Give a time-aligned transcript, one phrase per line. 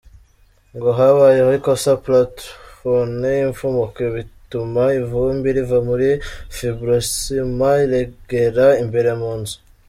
[0.75, 3.11] Ngo habayeho ikosa plafon
[3.49, 6.09] ipfumuka bituma ivumbi riva muri
[6.55, 9.57] fibrociment rigera imbere mu nzu.